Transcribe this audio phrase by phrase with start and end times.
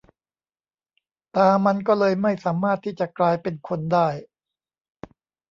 [1.35, 4.07] ตามันก็เลยไม่สามารถที่จะกลายเป็นคนได้